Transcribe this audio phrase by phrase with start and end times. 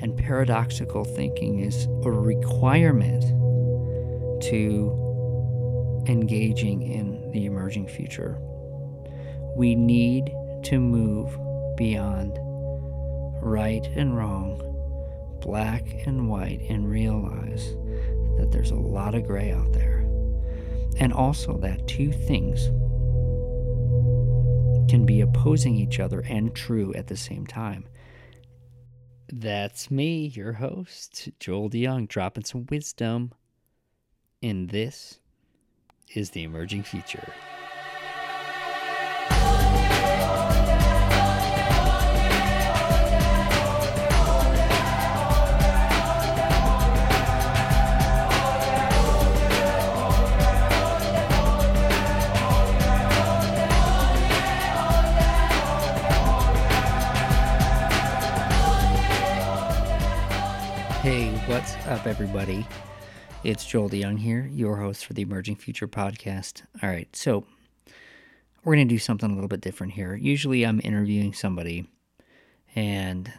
[0.00, 3.22] And paradoxical thinking is a requirement
[4.44, 8.38] to engaging in the emerging future.
[9.56, 10.32] We need
[10.64, 11.36] to move
[11.76, 12.38] beyond
[13.42, 14.60] right and wrong,
[15.40, 17.74] black and white, and realize
[18.38, 19.98] that there's a lot of gray out there.
[21.00, 22.66] And also that two things
[24.90, 27.86] can be opposing each other and true at the same time.
[29.30, 33.32] That's me, your host, Joel De Jong, dropping some wisdom.
[34.42, 35.20] And this
[36.14, 37.32] is the emerging future.
[62.20, 62.66] Everybody?
[63.44, 66.62] It's Joel De Jong here, your host for the Emerging Future podcast.
[66.82, 67.44] All right, so
[68.64, 70.16] we're going to do something a little bit different here.
[70.16, 71.86] Usually, I'm interviewing somebody,
[72.74, 73.32] and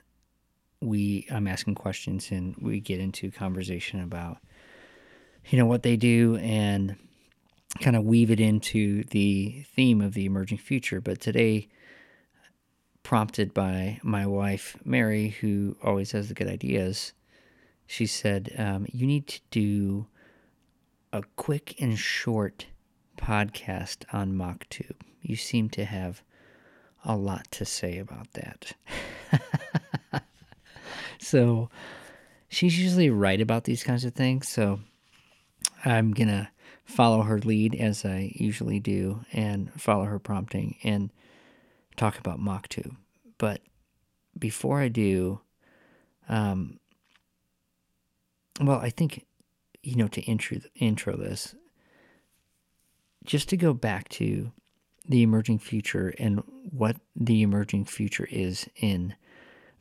[0.80, 4.38] we I'm asking questions, and we get into conversation about
[5.50, 6.95] you know what they do and
[7.81, 11.02] kind of weave it into the theme of the emerging future.
[11.02, 11.67] But today,
[13.03, 17.11] prompted by my wife Mary, who always has the good ideas
[17.89, 20.05] she said, um, You need to do
[21.11, 22.67] a quick and short
[23.17, 24.93] podcast on Maktub.
[25.23, 26.21] You seem to have
[27.03, 28.73] a lot to say about that.
[31.19, 31.71] so
[32.47, 34.47] she's usually right about these kinds of things.
[34.47, 34.81] So
[35.83, 36.47] I'm going to
[36.85, 41.09] follow her lead as I usually do and follow her prompting and
[41.97, 42.95] talk about Maktub.
[43.39, 43.61] But
[44.37, 45.41] before I do,
[46.29, 46.78] um,
[48.59, 49.25] well, I think,
[49.81, 51.55] you know, to intro, intro this,
[53.25, 54.51] just to go back to
[55.07, 59.16] the emerging future and what the emerging future is in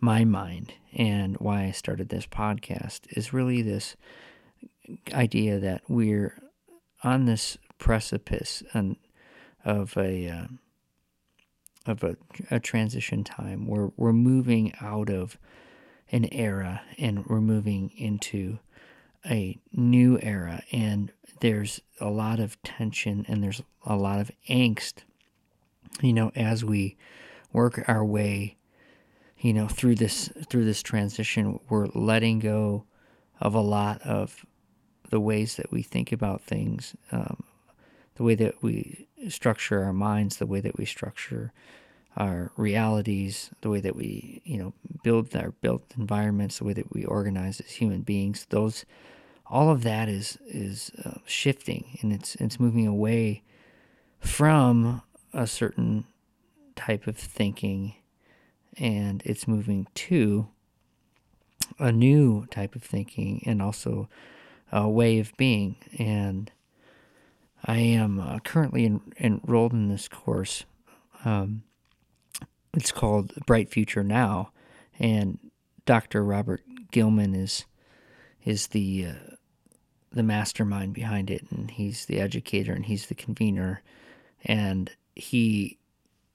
[0.01, 3.97] my mind and why I started this podcast is really this
[5.13, 6.41] idea that we're
[7.03, 8.97] on this precipice and
[9.65, 10.47] of a uh,
[11.87, 12.17] of a,
[12.51, 15.39] a transition time where we're moving out of
[16.11, 18.59] an era and we're moving into
[19.27, 25.05] a new era and there's a lot of tension and there's a lot of angst
[26.01, 26.97] you know as we
[27.53, 28.59] work our way
[29.41, 31.61] you know through this through this transition.
[31.69, 32.85] We're letting go
[33.41, 34.45] of a lot of
[35.11, 37.45] the ways that we think about things um,
[38.17, 41.53] the way that we structure our minds the way that we structure
[42.17, 46.93] our realities the way that we you know build our built environments the way that
[46.93, 48.85] we organize as human beings those
[49.47, 53.43] all of that is is uh, shifting and it's it's moving away
[54.21, 55.03] from
[55.33, 56.05] a certain
[56.75, 57.95] type of thinking
[58.79, 60.49] and it's moving to
[61.79, 64.09] a new type of thinking and also
[64.73, 65.77] a way of being.
[65.99, 66.51] And
[67.65, 70.65] I am uh, currently in, enrolled in this course
[71.25, 71.63] um,
[72.75, 74.53] it's called Bright Future Now
[74.99, 75.39] and
[75.87, 76.25] Dr.
[76.25, 77.65] Robert Gilman is
[78.45, 79.35] is the uh,
[80.13, 83.83] the mastermind behind it and he's the educator and he's the convener
[84.45, 85.79] and he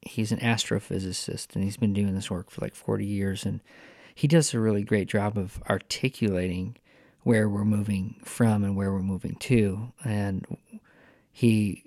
[0.01, 3.61] he's an astrophysicist and he's been doing this work for like 40 years and
[4.13, 6.75] he does a really great job of articulating
[7.21, 10.45] where we're moving from and where we're moving to and
[11.31, 11.83] he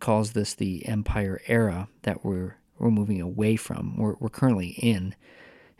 [0.00, 5.14] calls this the empire era that we're we're moving away from we're, we're currently in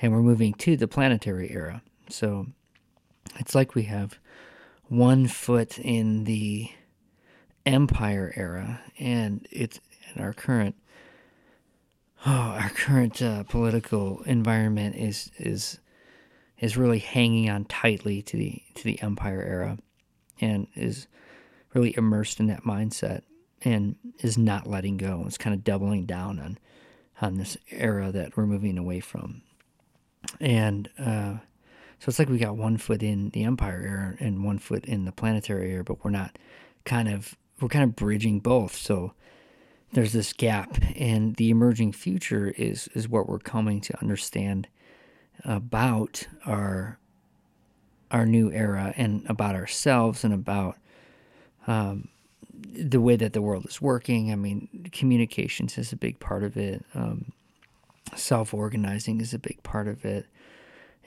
[0.01, 2.47] and we're moving to the planetary era so
[3.39, 4.19] it's like we have
[4.89, 6.71] one foot in the
[7.65, 9.81] empire era, and it's
[10.17, 10.77] our current
[12.25, 12.31] oh,
[12.61, 15.81] our current uh, political environment is is
[16.59, 19.78] is really hanging on tightly to the to the empire era,
[20.41, 21.07] and is
[21.75, 23.22] really immersed in that mindset
[23.63, 25.25] and is not letting go.
[25.27, 26.59] It's kind of doubling down on
[27.21, 29.42] on this era that we're moving away from,
[30.41, 31.36] and uh,
[31.98, 35.04] so it's like we got one foot in the empire era and one foot in
[35.04, 36.39] the planetary era, but we're not
[36.84, 38.77] kind of we're kind of bridging both.
[38.77, 39.13] So
[39.92, 44.69] there's this gap, and the emerging future is is what we're coming to understand
[45.45, 46.98] about our
[48.10, 50.77] our new era and about ourselves and about
[51.66, 52.09] um,
[52.57, 54.33] the way that the world is working.
[54.33, 56.85] I mean, communications is a big part of it.
[56.95, 57.33] Um,
[58.15, 60.27] Self organizing is a big part of it,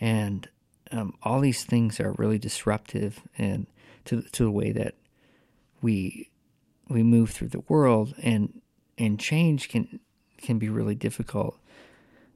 [0.02, 0.50] and
[0.92, 3.68] um, all these things are really disruptive and
[4.06, 4.96] to to the way that
[5.82, 6.30] we
[6.88, 8.62] we move through the world and
[8.98, 10.00] and change can
[10.38, 11.58] can be really difficult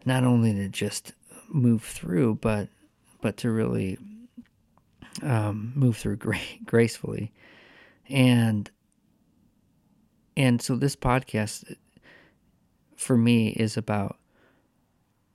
[0.05, 1.13] not only to just
[1.49, 2.69] move through but
[3.21, 3.97] but to really
[5.21, 7.31] um, move through gra- gracefully
[8.09, 8.69] and
[10.35, 11.75] and so this podcast
[12.95, 14.17] for me is about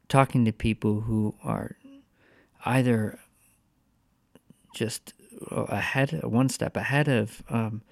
[0.08, 1.76] talking to people who are
[2.64, 3.18] either
[4.74, 5.12] just
[5.50, 7.82] ahead, one step ahead of, um,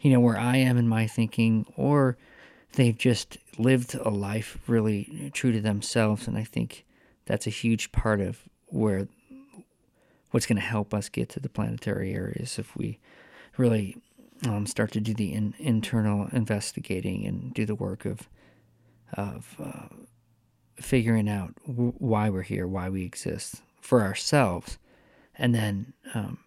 [0.00, 2.16] you know, where I am in my thinking, or
[2.72, 6.26] they've just lived a life really true to themselves.
[6.26, 6.84] And I think
[7.26, 9.08] that's a huge part of where
[10.30, 12.98] what's going to help us get to the planetary areas if we
[13.56, 13.96] really
[14.46, 18.28] um, start to do the in, internal investigating and do the work of
[19.14, 19.88] of uh,
[20.76, 24.78] figuring out w- why we're here, why we exist for ourselves,
[25.36, 26.38] and then um,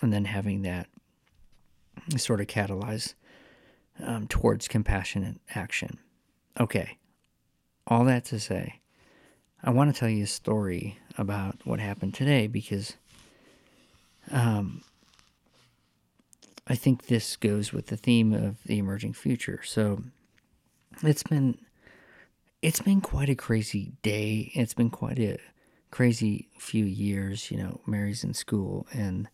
[0.00, 0.88] and then having that
[2.16, 3.14] sort of catalyze
[4.00, 5.98] um, towards compassionate action.
[6.58, 6.98] Okay,
[7.86, 8.80] all that to say,
[9.62, 12.96] I want to tell you a story about what happened today because
[14.30, 14.82] um,
[16.66, 19.60] I think this goes with the theme of the emerging future.
[19.64, 20.04] So
[21.02, 21.58] it's been
[22.60, 24.52] it's been quite a crazy day.
[24.54, 25.38] It's been quite a
[25.90, 27.50] crazy few years.
[27.50, 29.28] You know, Mary's in school and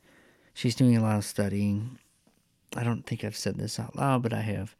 [0.55, 1.99] she's doing a lot of studying.
[2.77, 4.75] I don't think I've said this out loud, but I have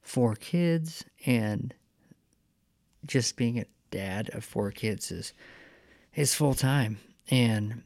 [0.00, 1.74] four kids, and
[3.06, 5.32] just being a dad of four kids is
[6.14, 6.98] is full time,
[7.30, 7.82] and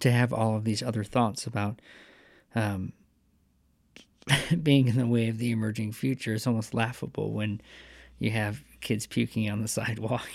[0.00, 1.80] to have all of these other thoughts about
[2.56, 2.92] um,
[4.62, 7.60] being in the way of the emerging future is almost laughable when
[8.18, 10.26] you have kids puking on the sidewalk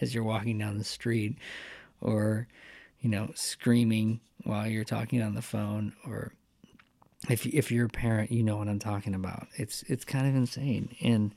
[0.00, 1.36] as you're walking down the street
[2.00, 2.46] or
[3.00, 6.32] you know screaming while you're talking on the phone or
[7.28, 9.48] if if you're a parent you know what I'm talking about.
[9.54, 11.34] It's it's kind of insane and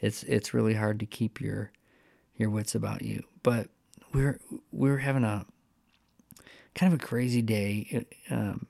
[0.00, 1.70] it's it's really hard to keep your
[2.36, 3.24] your wits about you.
[3.42, 3.68] But
[4.12, 4.38] we're
[4.72, 5.44] we're having a
[6.74, 8.66] kind of a crazy day um,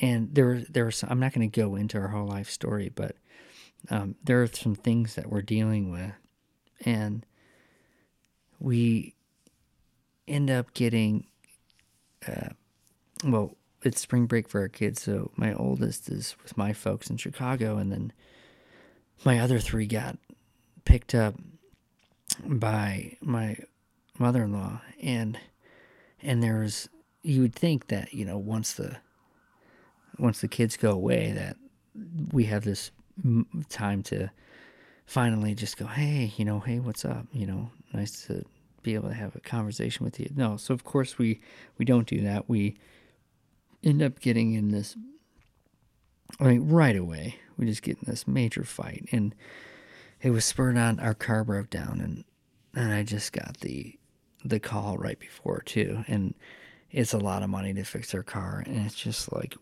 [0.00, 2.90] and there there are some, I'm not going to go into our whole life story
[2.94, 3.16] but
[3.90, 6.12] um, there are some things that we're dealing with,
[6.84, 7.24] and
[8.58, 9.14] we
[10.26, 11.26] end up getting,
[12.26, 12.50] uh,
[13.24, 15.02] well, it's spring break for our kids.
[15.02, 18.12] So my oldest is with my folks in Chicago, and then
[19.24, 20.18] my other three got
[20.84, 21.34] picked up
[22.44, 23.56] by my
[24.18, 25.38] mother-in-law, and
[26.20, 26.88] and there's
[27.22, 28.96] you would think that you know once the
[30.18, 31.56] once the kids go away that
[32.32, 32.90] we have this
[33.68, 34.30] time to
[35.06, 37.26] finally just go, hey, you know, hey, what's up?
[37.32, 38.44] You know, nice to
[38.82, 40.30] be able to have a conversation with you.
[40.34, 41.40] No, so of course we
[41.78, 42.48] we don't do that.
[42.48, 42.76] We
[43.82, 44.96] end up getting in this.
[46.38, 49.34] I mean, right away we just get in this major fight, and
[50.22, 51.00] it was spurred on.
[51.00, 52.24] Our car broke down, and
[52.74, 53.98] and I just got the
[54.44, 56.34] the call right before too, and
[56.90, 59.56] it's a lot of money to fix our car, and it's just like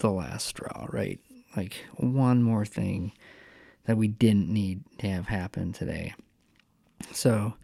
[0.00, 1.20] the last straw, right?
[1.56, 3.12] like one more thing
[3.84, 6.14] that we didn't need to have happen today.
[7.12, 7.54] So,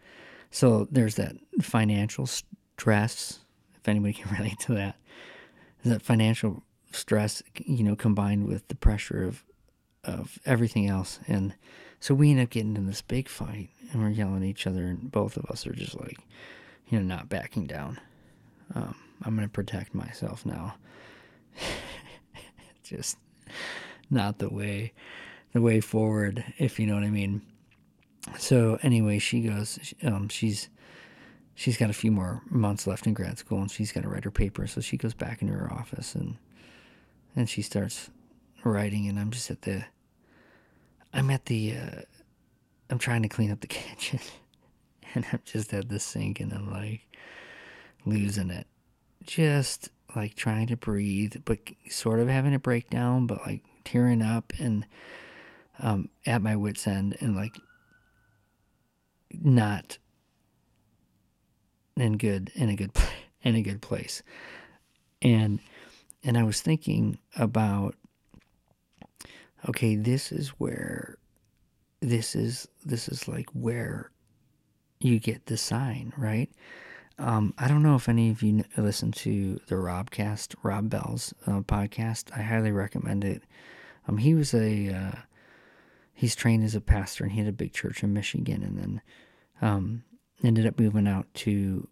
[0.51, 3.39] so there's that financial stress.
[3.75, 4.95] If anybody can relate to that,
[5.85, 9.43] that financial stress, you know, combined with the pressure of
[10.03, 11.53] of everything else, and
[11.99, 14.83] so we end up getting in this big fight, and we're yelling at each other,
[14.83, 16.17] and both of us are just like,
[16.87, 17.99] you know, not backing down.
[18.73, 20.75] Um, I'm gonna protect myself now.
[22.87, 23.17] just
[24.09, 24.93] not the way
[25.53, 27.41] the way forward if you know what i mean.
[28.37, 30.69] So anyway she goes um, she's
[31.55, 34.25] she's got a few more months left in grad school and she's got to write
[34.25, 34.67] her paper.
[34.67, 36.37] So she goes back into her office and
[37.35, 38.09] and she starts
[38.63, 39.83] writing and i'm just at the
[41.13, 42.01] i'm at the uh,
[42.89, 44.19] i'm trying to clean up the kitchen
[45.15, 47.01] and i'm just at the sink and i'm like
[48.05, 48.67] losing it
[49.27, 54.53] just like trying to breathe, but sort of having a breakdown, but like tearing up
[54.57, 54.87] and
[55.79, 57.55] um, at my wits' end and like
[59.31, 59.99] not
[61.95, 62.91] in good in a good
[63.43, 64.23] in a good place.
[65.21, 65.59] And
[66.23, 67.95] and I was thinking about
[69.69, 71.17] okay, this is where
[71.99, 74.09] this is this is like where
[74.99, 76.49] you get the sign, right?
[77.19, 81.61] Um, I don't know if any of you listen to the Robcast, Rob Bell's uh,
[81.61, 82.31] podcast.
[82.37, 83.41] I highly recommend it.
[84.07, 85.19] Um, he was a uh,
[86.13, 89.01] he's trained as a pastor, and he had a big church in Michigan, and then
[89.61, 90.03] um,
[90.43, 91.87] ended up moving out to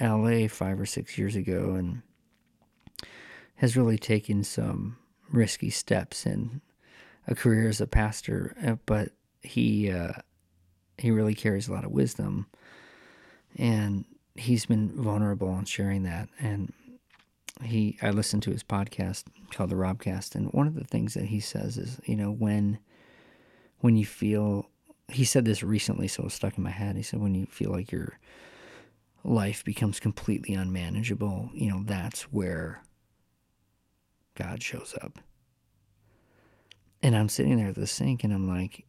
[0.00, 2.02] LA five or six years ago and
[3.56, 4.96] has really taken some
[5.30, 6.60] risky steps in
[7.26, 9.10] a career as a pastor, uh, but
[9.42, 10.12] he uh,
[10.96, 12.46] he really carries a lot of wisdom,
[13.56, 16.28] and he's been vulnerable in sharing that.
[16.38, 16.72] And
[17.62, 21.26] he, I listened to his podcast called the Robcast, and one of the things that
[21.26, 22.78] he says is, you know, when
[23.80, 24.68] when you feel,
[25.08, 26.96] he said this recently, so it was stuck in my head.
[26.96, 28.18] He said, when you feel like your
[29.24, 32.82] life becomes completely unmanageable, you know, that's where
[34.34, 35.18] God shows up.
[37.02, 38.84] And I'm sitting there at the sink and I'm like,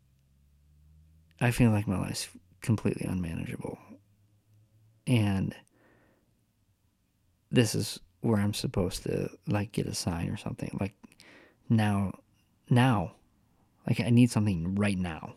[1.39, 2.27] I feel like my life's
[2.62, 3.79] completely unmanageable.
[5.08, 5.55] And
[7.51, 10.77] this is where I'm supposed to like get a sign or something.
[10.79, 10.93] Like
[11.70, 12.13] now
[12.70, 13.13] now.
[13.88, 15.36] Like I need something right now.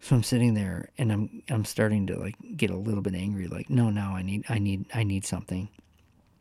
[0.00, 3.48] So I'm sitting there and I'm I'm starting to like get a little bit angry,
[3.48, 5.68] like, no, now I need I need I need something.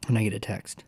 [0.07, 0.83] And I get a text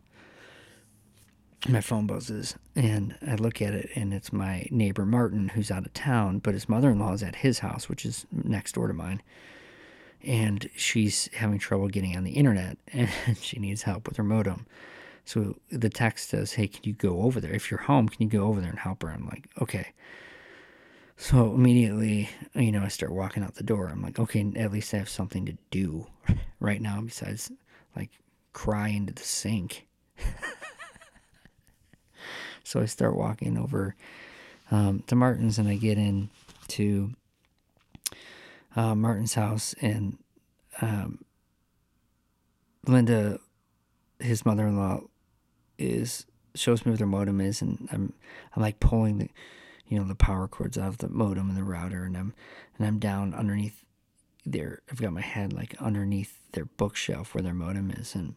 [1.68, 5.86] my phone buzzes and I look at it and it's my neighbor Martin who's out
[5.86, 8.88] of town, but his mother in law is at his house, which is next door
[8.88, 9.22] to mine.
[10.24, 13.10] And she's having trouble getting on the internet and
[13.40, 14.66] she needs help with her modem.
[15.24, 17.52] So the text says, Hey, can you go over there?
[17.52, 19.10] If you're home, can you go over there and help her?
[19.10, 19.92] I'm like, Okay.
[21.16, 23.86] So immediately, you know, I start walking out the door.
[23.86, 26.06] I'm like, okay, at least I have something to do
[26.58, 27.52] right now besides
[27.94, 28.10] like
[28.52, 29.86] cry into the sink.
[32.64, 33.94] So I start walking over
[34.70, 36.30] um, to Martin's and I get in
[36.68, 37.12] to
[38.76, 40.18] uh, Martin's house and
[40.80, 41.24] um,
[42.86, 43.38] Linda,
[44.18, 45.00] his mother-in-law,
[45.78, 48.12] is shows me where their modem is, and I'm
[48.54, 49.30] I'm like pulling the,
[49.86, 52.34] you know, the power cords out of the modem and the router, and I'm
[52.78, 53.84] and I'm down underneath
[54.44, 54.82] their.
[54.90, 58.34] I've got my head like underneath their bookshelf where their modem is, and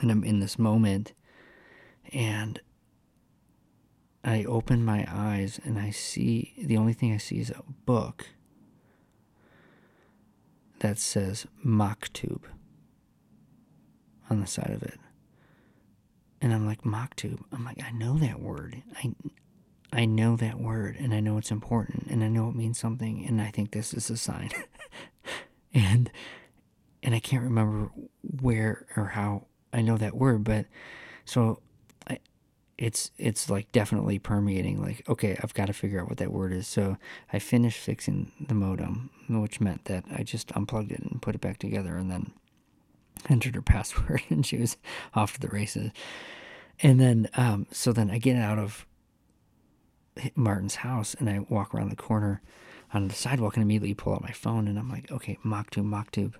[0.00, 1.12] and I'm in this moment,
[2.12, 2.60] and
[4.24, 8.28] I open my eyes and I see the only thing I see is a book
[10.84, 12.42] that says Maktub
[14.28, 15.00] on the side of it.
[16.42, 17.40] And I'm like, Maktub.
[17.50, 18.82] I'm like, I know that word.
[18.94, 19.14] I,
[19.94, 23.24] I know that word and I know it's important and I know it means something
[23.26, 24.50] and I think this is a sign.
[25.72, 26.10] and
[27.02, 27.90] and I can't remember
[28.42, 30.66] where or how I know that word, but
[31.24, 31.62] so
[32.76, 36.52] it's it's like definitely permeating like okay i've got to figure out what that word
[36.52, 36.66] is.
[36.66, 36.96] So
[37.32, 41.40] i finished fixing the modem which meant that i just unplugged it and put it
[41.40, 42.32] back together and then
[43.28, 44.76] entered her password and she was
[45.14, 45.90] off to the races.
[46.80, 48.86] And then um, so then i get out of
[50.36, 52.40] martin's house and i walk around the corner
[52.92, 56.34] on the sidewalk and immediately pull out my phone and i'm like okay maktub maktub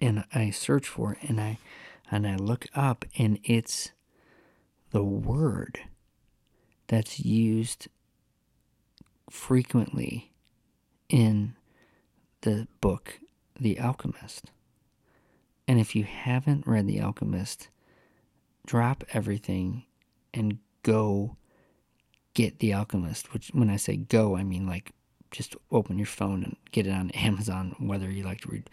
[0.00, 1.58] and i search for it and i
[2.10, 3.92] and i look up and it's
[4.90, 5.80] the word
[6.88, 7.88] that's used
[9.28, 10.32] frequently
[11.08, 11.54] in
[12.40, 13.20] the book
[13.58, 14.50] The Alchemist.
[15.68, 17.68] And if you haven't read The Alchemist,
[18.66, 19.84] drop everything
[20.34, 21.36] and go
[22.34, 23.32] get The Alchemist.
[23.32, 24.92] Which, when I say go, I mean like
[25.30, 28.68] just open your phone and get it on Amazon, whether you like to read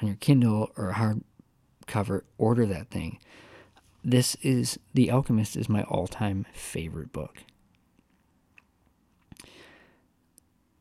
[0.00, 3.20] on your Kindle or hardcover, order that thing
[4.04, 7.38] this is The Alchemist is my all-time favorite book.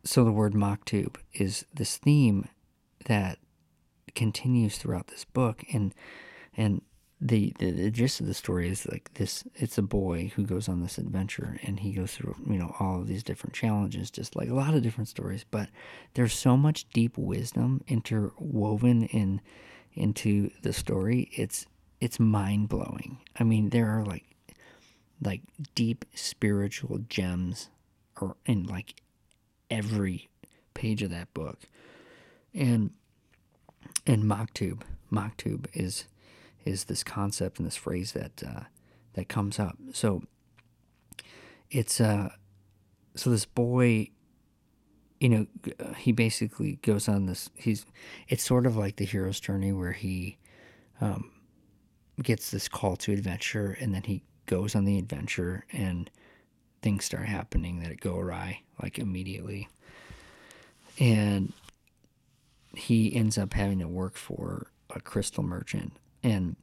[0.04, 2.48] So the word maktub is this theme
[3.06, 3.38] that
[4.16, 5.94] continues throughout this book and
[6.58, 6.82] and
[7.24, 10.68] the, the, the gist of the story is like this it's a boy who goes
[10.68, 14.36] on this adventure and he goes through you know all of these different challenges just
[14.36, 15.70] like a lot of different stories but
[16.16, 19.40] there's so much deep wisdom interwoven in
[19.94, 21.68] into the story it's
[22.02, 23.20] it's mind blowing.
[23.40, 24.26] I mean, there are like
[25.24, 25.42] like
[25.76, 27.70] deep spiritual gems
[28.20, 28.96] or in like
[29.70, 30.30] every
[30.74, 31.60] page of that book.
[32.54, 32.92] And
[34.08, 34.82] and maktub,
[35.12, 36.06] maktub is
[36.66, 38.64] is this concept and this phrase that uh,
[39.14, 39.78] that comes up.
[39.94, 40.24] So
[41.70, 42.30] it's uh
[43.16, 44.10] so this boy
[45.20, 45.46] you know
[45.98, 47.86] he basically goes on this he's
[48.28, 50.38] it's sort of like the hero's journey where he
[51.00, 51.32] um,
[52.24, 56.10] gets this call to adventure and then he goes on the adventure and
[56.82, 59.70] things start happening that go awry like immediately.
[61.00, 61.54] And
[62.74, 65.94] he ends up having to work for a crystal merchant.
[66.24, 66.56] And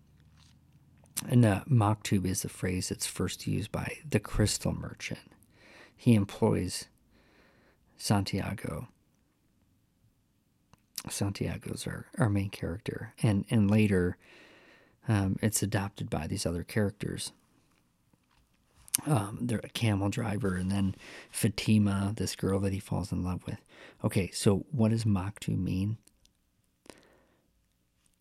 [1.28, 5.32] and uh, maktub is the phrase that's first used by the crystal merchant.
[5.96, 6.86] He employs
[7.96, 8.86] santiago.
[11.08, 14.16] Santiago's our, our main character, and and later
[15.08, 17.32] um, it's adopted by these other characters.
[19.06, 20.94] Um, they're a camel driver, and then
[21.30, 23.58] Fatima, this girl that he falls in love with.
[24.04, 25.96] Okay, so what does Maktub mean?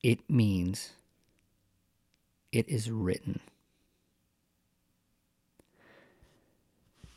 [0.03, 0.91] It means
[2.51, 3.39] it is written.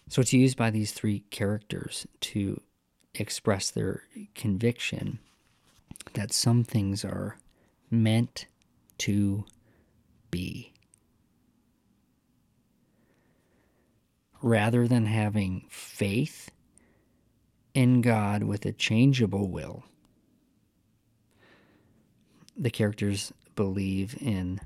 [0.08, 2.60] So it's used by these three characters to
[3.14, 4.02] express their
[4.34, 5.20] conviction
[6.14, 7.36] that some things are
[7.90, 8.46] meant
[8.98, 9.44] to
[10.30, 10.72] be.
[14.42, 16.50] Rather than having faith
[17.74, 19.84] in God with a changeable will,
[22.56, 24.60] the characters believe in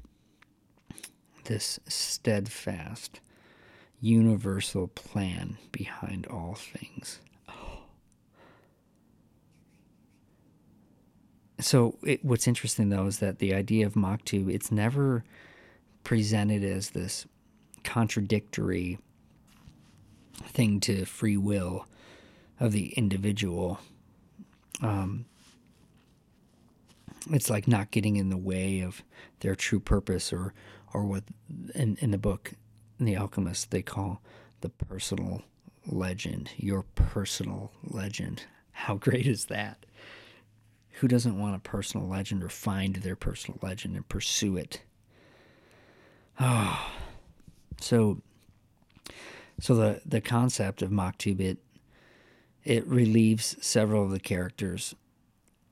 [1.45, 3.21] this steadfast,
[4.00, 7.21] universal plan behind all things.
[11.61, 15.25] So, it, what's interesting though is that the idea of Maktub, it's never
[16.02, 17.26] presented as this
[17.85, 18.99] contradictory
[20.35, 21.87] thing to free will
[22.61, 23.81] of the individual.
[24.81, 25.26] Um,
[27.31, 29.03] it's like not getting in the way of
[29.41, 30.53] their true purpose or
[30.93, 31.25] or what
[31.75, 32.53] in, in the book
[32.99, 34.21] in the alchemist they call
[34.61, 35.43] the personal
[35.87, 38.45] legend your personal legend.
[38.73, 39.87] How great is that?
[40.99, 44.83] Who doesn't want a personal legend or find their personal legend and pursue it?
[46.38, 46.91] Oh
[47.81, 48.21] so
[49.61, 51.58] so the the concept of maktub it
[52.64, 54.94] it relieves several of the characters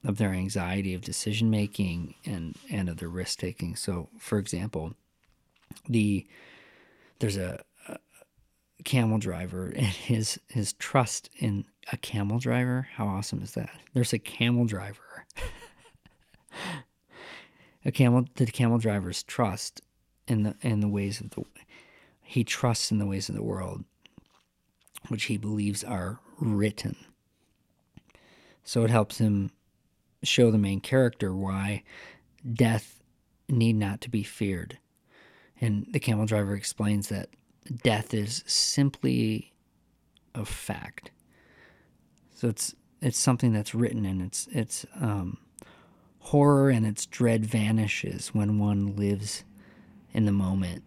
[0.04, 3.76] of their anxiety of decision making and and of their risk taking.
[3.76, 4.94] So, for example,
[5.88, 6.26] the
[7.18, 7.98] there's a, a,
[8.84, 12.88] camel driver and his his trust in a camel driver.
[12.94, 13.70] How awesome is that?
[13.94, 15.26] There's a camel driver.
[17.84, 19.80] a camel the camel driver's trust
[20.26, 21.44] in the in the ways of the
[22.22, 23.84] he trusts in the ways of the world,
[25.08, 26.96] which he believes are written.
[28.64, 29.50] So it helps him
[30.22, 31.82] show the main character why
[32.50, 33.00] death
[33.48, 34.78] need not to be feared.
[35.60, 37.28] And the camel driver explains that
[37.82, 39.52] death is simply
[40.34, 41.10] a fact.
[42.34, 45.38] So it's it's something that's written and it's it's um,
[46.20, 49.44] horror and its dread vanishes when one lives
[50.12, 50.84] in the moment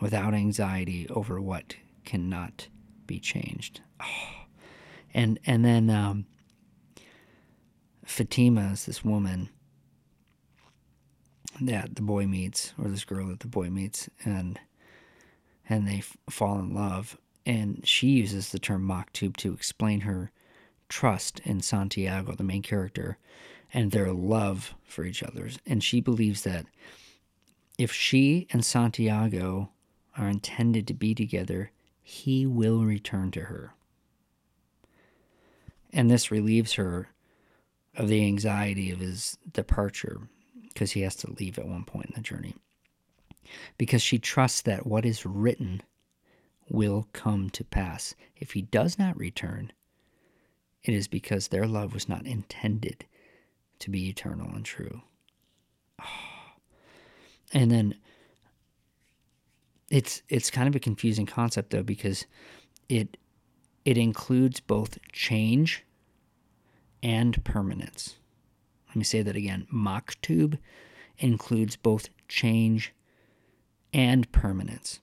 [0.00, 2.68] without anxiety over what cannot
[3.06, 3.80] be changed.
[4.00, 4.06] Oh.
[5.12, 6.26] And and then um,
[8.04, 9.48] Fatima is this woman
[11.60, 14.58] that the boy meets, or this girl that the boy meets, and
[15.68, 17.18] and they f- fall in love.
[17.46, 20.30] And she uses the term maktub to explain her
[20.88, 23.18] trust in Santiago, the main character,
[23.72, 25.48] and their love for each other.
[25.66, 26.66] And she believes that
[27.78, 29.70] if she and Santiago
[30.16, 31.70] are intended to be together,
[32.02, 33.74] he will return to her.
[35.92, 37.08] And this relieves her
[37.96, 40.28] of the anxiety of his departure
[40.68, 42.54] because he has to leave at one point in the journey.
[43.78, 45.82] Because she trusts that what is written
[46.68, 48.14] will come to pass.
[48.36, 49.72] If he does not return,
[50.84, 53.04] it is because their love was not intended
[53.80, 55.02] to be eternal and true.
[56.00, 56.04] Oh.
[57.52, 57.96] And then
[59.90, 62.26] it's it's kind of a confusing concept though because
[62.88, 63.16] it
[63.84, 65.84] it includes both change
[67.02, 68.16] and permanence.
[68.88, 69.66] Let me say that again.
[69.72, 70.58] Maktub
[71.18, 72.92] includes both change
[73.92, 75.00] and permanence.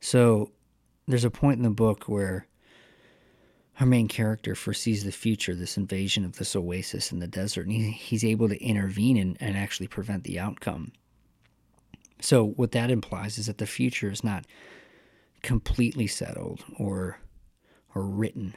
[0.00, 0.52] So
[1.06, 2.46] there's a point in the book where
[3.80, 7.74] our main character foresees the future, this invasion of this oasis in the desert, and
[7.74, 10.92] he, he's able to intervene and, and actually prevent the outcome.
[12.24, 14.46] So, what that implies is that the future is not
[15.42, 17.18] completely settled or,
[17.94, 18.56] or written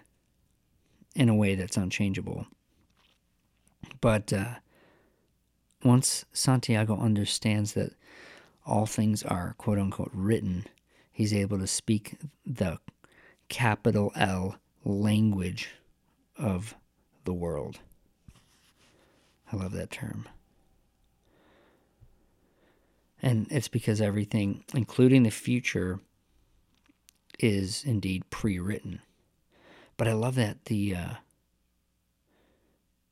[1.17, 2.47] in a way that's unchangeable.
[3.99, 4.59] But uh,
[5.83, 7.91] once Santiago understands that
[8.65, 10.65] all things are quote unquote written,
[11.11, 12.79] he's able to speak the
[13.49, 15.71] capital L language
[16.37, 16.73] of
[17.25, 17.79] the world.
[19.51, 20.29] I love that term.
[23.21, 25.99] And it's because everything, including the future,
[27.39, 29.01] is indeed pre written.
[29.97, 31.13] But I love that the uh,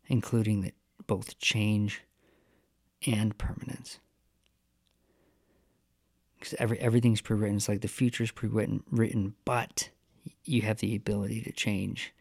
[0.08, 0.74] including the,
[1.08, 2.04] both change
[3.08, 4.00] and permanence.
[6.38, 7.58] Because every everything's pre-written.
[7.58, 9.90] It's like the future's pre-written, written, but
[10.44, 12.14] you have the ability to change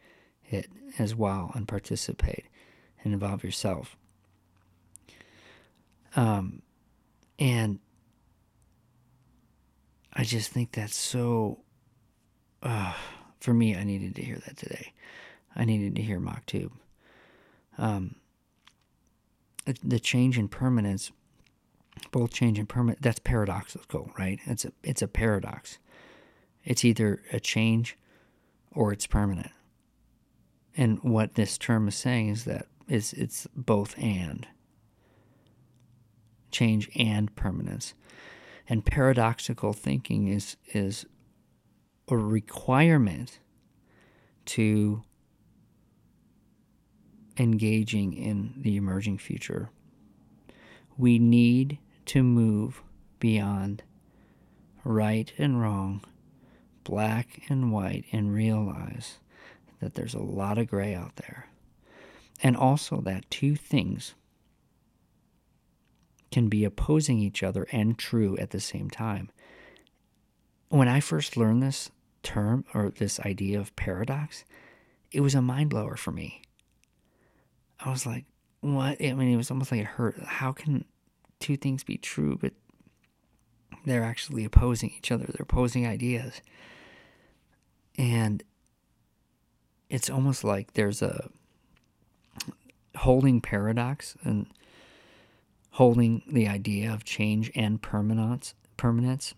[0.48, 0.68] it
[0.98, 2.46] as well and participate
[3.02, 3.96] and involve yourself.
[6.16, 6.62] Um,
[7.38, 7.78] and
[10.12, 11.60] I just think that's so.
[12.62, 12.94] Uh,
[13.40, 14.92] for me, I needed to hear that today.
[15.54, 16.70] I needed to hear Maktub.
[17.76, 18.16] Um,
[19.82, 21.10] the change in permanence,
[22.10, 24.38] both change and permanent, that's paradoxical, right?
[24.46, 25.78] It's a it's a paradox.
[26.64, 27.96] It's either a change
[28.72, 29.50] or it's permanent.
[30.76, 34.46] And what this term is saying is that is it's both and
[36.54, 37.94] change and permanence.
[38.68, 41.04] And paradoxical thinking is is
[42.08, 43.40] a requirement
[44.46, 45.02] to
[47.38, 49.70] engaging in the emerging future.
[50.96, 52.82] We need to move
[53.18, 53.82] beyond
[54.84, 56.02] right and wrong,
[56.84, 59.18] black and white, and realize
[59.80, 61.48] that there's a lot of gray out there.
[62.42, 64.14] And also that two things
[66.34, 69.30] can be opposing each other and true at the same time.
[70.68, 71.92] When I first learned this
[72.24, 74.44] term or this idea of paradox,
[75.12, 76.42] it was a mind blower for me.
[77.78, 78.24] I was like,
[78.62, 79.00] what?
[79.00, 80.20] I mean, it was almost like it hurt.
[80.24, 80.84] How can
[81.38, 82.52] two things be true, but
[83.86, 85.26] they're actually opposing each other?
[85.26, 86.42] They're opposing ideas.
[87.96, 88.42] And
[89.88, 91.30] it's almost like there's a
[92.96, 94.48] holding paradox and
[95.74, 98.54] holding the idea of change and permanence.
[98.76, 99.34] Permanence.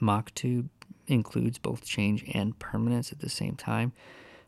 [0.00, 0.70] Maktub
[1.06, 3.92] includes both change and permanence at the same time.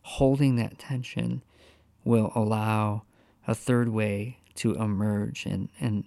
[0.01, 1.43] Holding that tension
[2.05, 3.03] will allow
[3.47, 6.05] a third way to emerge, and, and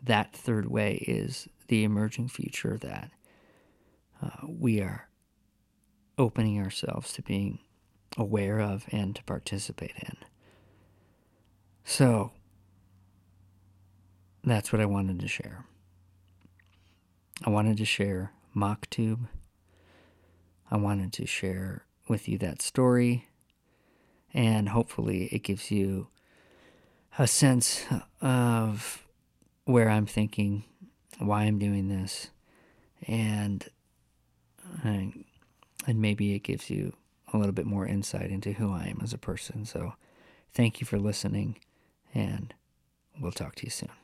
[0.00, 3.10] that third way is the emerging future that
[4.22, 5.08] uh, we are
[6.16, 7.58] opening ourselves to being
[8.16, 10.16] aware of and to participate in.
[11.82, 12.30] So,
[14.44, 15.64] that's what I wanted to share.
[17.44, 19.28] I wanted to share Maktub.
[20.70, 23.28] I wanted to share with you that story,
[24.32, 26.08] and hopefully, it gives you
[27.18, 27.84] a sense
[28.20, 29.06] of
[29.64, 30.64] where I'm thinking,
[31.18, 32.30] why I'm doing this,
[33.06, 33.68] and
[34.82, 35.24] and
[35.86, 36.94] maybe it gives you
[37.32, 39.64] a little bit more insight into who I am as a person.
[39.64, 39.94] So,
[40.52, 41.58] thank you for listening,
[42.14, 42.54] and
[43.20, 44.03] we'll talk to you soon.